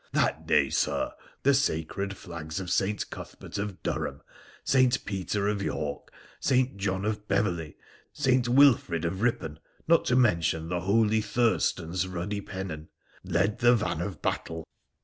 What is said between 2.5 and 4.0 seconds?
of St. Cuthbert of